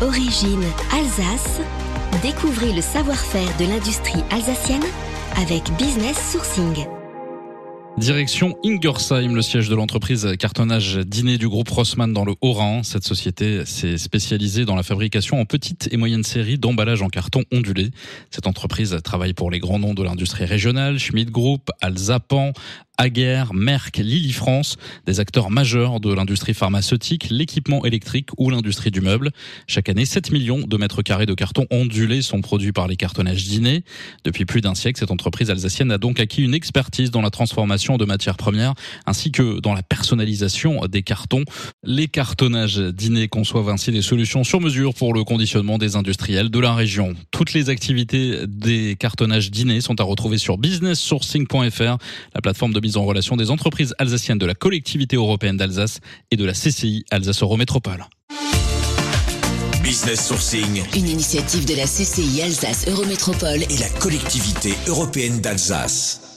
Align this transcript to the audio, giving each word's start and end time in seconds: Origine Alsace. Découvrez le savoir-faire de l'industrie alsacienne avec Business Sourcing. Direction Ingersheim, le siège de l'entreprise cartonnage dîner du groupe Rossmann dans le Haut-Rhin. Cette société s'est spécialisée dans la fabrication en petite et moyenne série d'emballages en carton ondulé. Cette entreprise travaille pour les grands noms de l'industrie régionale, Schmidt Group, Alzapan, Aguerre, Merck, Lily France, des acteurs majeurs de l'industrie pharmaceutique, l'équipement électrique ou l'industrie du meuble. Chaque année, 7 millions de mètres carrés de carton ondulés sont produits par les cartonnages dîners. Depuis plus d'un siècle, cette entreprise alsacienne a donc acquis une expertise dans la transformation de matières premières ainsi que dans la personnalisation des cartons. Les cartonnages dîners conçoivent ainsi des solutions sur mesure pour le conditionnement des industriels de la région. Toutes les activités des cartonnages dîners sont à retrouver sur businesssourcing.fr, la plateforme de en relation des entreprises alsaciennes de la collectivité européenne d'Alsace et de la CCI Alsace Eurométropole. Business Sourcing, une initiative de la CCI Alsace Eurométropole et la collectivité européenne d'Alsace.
Origine 0.00 0.62
Alsace. 0.92 1.60
Découvrez 2.22 2.72
le 2.72 2.80
savoir-faire 2.80 3.48
de 3.58 3.64
l'industrie 3.64 4.22
alsacienne 4.30 4.84
avec 5.36 5.64
Business 5.76 6.16
Sourcing. 6.30 6.86
Direction 7.96 8.56
Ingersheim, 8.64 9.34
le 9.34 9.42
siège 9.42 9.68
de 9.68 9.74
l'entreprise 9.74 10.36
cartonnage 10.38 10.98
dîner 10.98 11.36
du 11.36 11.48
groupe 11.48 11.68
Rossmann 11.68 12.12
dans 12.12 12.24
le 12.24 12.34
Haut-Rhin. 12.40 12.84
Cette 12.84 13.02
société 13.02 13.64
s'est 13.66 13.98
spécialisée 13.98 14.64
dans 14.64 14.76
la 14.76 14.84
fabrication 14.84 15.40
en 15.40 15.44
petite 15.44 15.88
et 15.90 15.96
moyenne 15.96 16.22
série 16.22 16.58
d'emballages 16.58 17.02
en 17.02 17.08
carton 17.08 17.42
ondulé. 17.52 17.90
Cette 18.30 18.46
entreprise 18.46 18.96
travaille 19.02 19.32
pour 19.32 19.50
les 19.50 19.58
grands 19.58 19.80
noms 19.80 19.94
de 19.94 20.04
l'industrie 20.04 20.44
régionale, 20.44 21.00
Schmidt 21.00 21.32
Group, 21.32 21.70
Alzapan, 21.80 22.52
Aguerre, 23.00 23.54
Merck, 23.54 23.98
Lily 23.98 24.32
France, 24.32 24.76
des 25.06 25.20
acteurs 25.20 25.50
majeurs 25.50 26.00
de 26.00 26.12
l'industrie 26.12 26.52
pharmaceutique, 26.52 27.28
l'équipement 27.30 27.84
électrique 27.84 28.30
ou 28.38 28.50
l'industrie 28.50 28.90
du 28.90 29.00
meuble. 29.00 29.30
Chaque 29.68 29.88
année, 29.88 30.04
7 30.04 30.32
millions 30.32 30.66
de 30.66 30.76
mètres 30.76 31.02
carrés 31.02 31.24
de 31.24 31.34
carton 31.34 31.64
ondulés 31.70 32.22
sont 32.22 32.40
produits 32.40 32.72
par 32.72 32.88
les 32.88 32.96
cartonnages 32.96 33.44
dîners. 33.44 33.84
Depuis 34.24 34.46
plus 34.46 34.60
d'un 34.62 34.74
siècle, 34.74 34.98
cette 34.98 35.12
entreprise 35.12 35.48
alsacienne 35.48 35.92
a 35.92 35.98
donc 35.98 36.18
acquis 36.18 36.42
une 36.42 36.54
expertise 36.54 37.12
dans 37.12 37.22
la 37.22 37.30
transformation 37.30 37.98
de 37.98 38.04
matières 38.04 38.36
premières 38.36 38.74
ainsi 39.06 39.30
que 39.30 39.60
dans 39.60 39.74
la 39.74 39.84
personnalisation 39.84 40.80
des 40.86 41.02
cartons. 41.02 41.44
Les 41.84 42.08
cartonnages 42.08 42.78
dîners 42.78 43.28
conçoivent 43.28 43.68
ainsi 43.68 43.92
des 43.92 44.02
solutions 44.02 44.42
sur 44.42 44.60
mesure 44.60 44.92
pour 44.92 45.14
le 45.14 45.22
conditionnement 45.22 45.78
des 45.78 45.94
industriels 45.94 46.50
de 46.50 46.58
la 46.58 46.74
région. 46.74 47.14
Toutes 47.30 47.52
les 47.52 47.70
activités 47.70 48.40
des 48.48 48.96
cartonnages 48.98 49.52
dîners 49.52 49.82
sont 49.82 50.00
à 50.00 50.04
retrouver 50.04 50.38
sur 50.38 50.58
businesssourcing.fr, 50.58 51.96
la 52.34 52.40
plateforme 52.42 52.72
de 52.72 52.80
en 52.96 53.04
relation 53.04 53.36
des 53.36 53.50
entreprises 53.50 53.94
alsaciennes 53.98 54.38
de 54.38 54.46
la 54.46 54.54
collectivité 54.54 55.16
européenne 55.16 55.56
d'Alsace 55.56 56.00
et 56.30 56.36
de 56.36 56.44
la 56.44 56.52
CCI 56.52 57.04
Alsace 57.10 57.42
Eurométropole. 57.42 58.06
Business 59.82 60.26
Sourcing, 60.26 60.82
une 60.94 61.08
initiative 61.08 61.64
de 61.64 61.74
la 61.74 61.84
CCI 61.84 62.42
Alsace 62.42 62.88
Eurométropole 62.88 63.62
et 63.62 63.78
la 63.78 63.88
collectivité 64.00 64.74
européenne 64.86 65.40
d'Alsace. 65.40 66.27